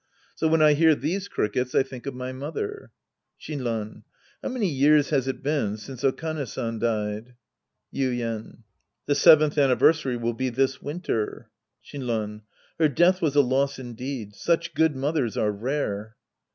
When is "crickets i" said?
1.27-1.83